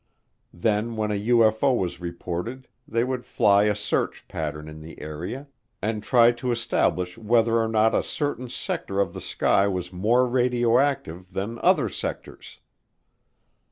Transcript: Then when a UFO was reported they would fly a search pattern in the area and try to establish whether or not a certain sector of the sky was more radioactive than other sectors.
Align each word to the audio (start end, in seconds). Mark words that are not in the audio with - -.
Then 0.55 0.95
when 0.95 1.11
a 1.11 1.27
UFO 1.27 1.77
was 1.77 2.01
reported 2.01 2.67
they 2.87 3.03
would 3.03 3.23
fly 3.23 3.65
a 3.65 3.75
search 3.75 4.27
pattern 4.27 4.67
in 4.67 4.81
the 4.81 4.99
area 4.99 5.47
and 5.79 6.01
try 6.01 6.31
to 6.31 6.51
establish 6.51 7.19
whether 7.19 7.57
or 7.59 7.67
not 7.67 7.93
a 7.93 8.01
certain 8.01 8.49
sector 8.49 8.99
of 8.99 9.13
the 9.13 9.21
sky 9.21 9.67
was 9.67 9.93
more 9.93 10.27
radioactive 10.27 11.33
than 11.33 11.59
other 11.59 11.87
sectors. 11.87 12.61